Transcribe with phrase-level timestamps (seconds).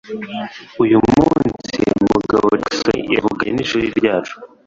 [0.83, 1.71] Uyu munsi,
[2.09, 4.35] Mugabo Jackson yavuganye n’ishuri ryacu.